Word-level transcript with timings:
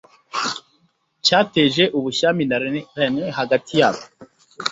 cyateje 1.25 1.83
ubushyamirane 1.97 3.21
hagati 3.37 3.71
yabo 3.81 4.03